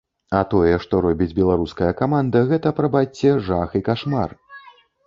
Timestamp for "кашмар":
3.93-4.29